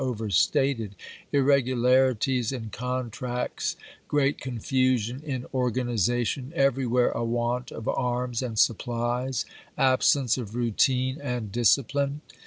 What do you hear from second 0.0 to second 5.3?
v. overstated— irregularities in contracts; great con fusion